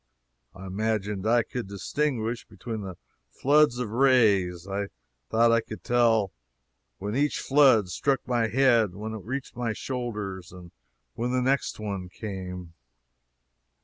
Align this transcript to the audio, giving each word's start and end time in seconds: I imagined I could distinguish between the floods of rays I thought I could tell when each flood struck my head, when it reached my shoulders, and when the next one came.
I 0.55 0.65
imagined 0.65 1.27
I 1.27 1.43
could 1.43 1.67
distinguish 1.67 2.43
between 2.47 2.81
the 2.81 2.97
floods 3.29 3.77
of 3.77 3.91
rays 3.91 4.67
I 4.67 4.87
thought 5.29 5.51
I 5.51 5.61
could 5.61 5.83
tell 5.83 6.31
when 6.97 7.15
each 7.15 7.39
flood 7.39 7.87
struck 7.89 8.27
my 8.27 8.47
head, 8.47 8.95
when 8.95 9.13
it 9.13 9.21
reached 9.23 9.55
my 9.55 9.73
shoulders, 9.73 10.51
and 10.51 10.71
when 11.13 11.31
the 11.33 11.41
next 11.43 11.79
one 11.79 12.09
came. 12.09 12.73